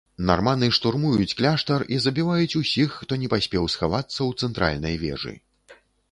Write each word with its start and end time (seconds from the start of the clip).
Нарманы 0.27 0.67
штурмуюць 0.75 1.33
кляштар 1.41 1.83
і 1.97 1.99
забіваюць 2.05 2.57
усіх, 2.61 2.95
хто 3.01 3.19
не 3.23 3.29
паспеў 3.33 3.67
схавацца 3.73 4.15
ў 4.29 4.47
цэнтральнай 4.47 4.95
вежы. 5.03 5.35